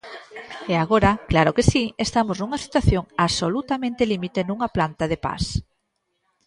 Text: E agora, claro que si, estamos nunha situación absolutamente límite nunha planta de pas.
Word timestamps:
E 0.71 0.73
agora, 0.83 1.11
claro 1.31 1.51
que 1.55 1.67
si, 1.71 1.83
estamos 2.05 2.37
nunha 2.37 2.61
situación 2.65 3.03
absolutamente 3.25 4.09
límite 4.11 4.39
nunha 4.43 4.71
planta 4.75 5.03
de 5.11 5.17
pas. 5.25 5.43